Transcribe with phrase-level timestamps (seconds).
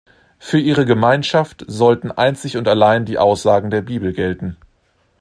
[0.39, 4.57] Für ihre Gemeinschaft sollten einzig und allein die Aussagen der Bibel gelten.